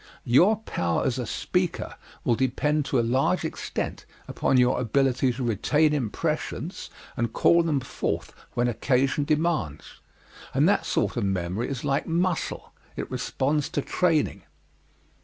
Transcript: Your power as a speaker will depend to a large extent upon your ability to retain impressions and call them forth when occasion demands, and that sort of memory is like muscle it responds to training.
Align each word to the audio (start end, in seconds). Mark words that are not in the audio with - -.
Your 0.25 0.55
power 0.55 1.05
as 1.05 1.19
a 1.19 1.27
speaker 1.27 1.93
will 2.23 2.33
depend 2.33 2.85
to 2.85 2.99
a 2.99 3.05
large 3.05 3.45
extent 3.45 4.07
upon 4.27 4.57
your 4.57 4.79
ability 4.81 5.31
to 5.33 5.43
retain 5.43 5.93
impressions 5.93 6.89
and 7.15 7.31
call 7.31 7.61
them 7.61 7.79
forth 7.79 8.33
when 8.55 8.67
occasion 8.67 9.25
demands, 9.25 9.99
and 10.55 10.67
that 10.67 10.87
sort 10.87 11.17
of 11.17 11.23
memory 11.23 11.69
is 11.69 11.85
like 11.85 12.07
muscle 12.07 12.71
it 12.97 13.11
responds 13.11 13.69
to 13.69 13.83
training. 13.83 14.41